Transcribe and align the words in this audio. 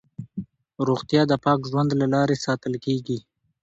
روغتیا 0.87 1.21
د 1.27 1.33
پاک 1.45 1.59
ژوند 1.69 1.89
له 2.01 2.05
لارې 2.13 2.37
ساتل 2.45 2.73
کېږي. 2.85 3.17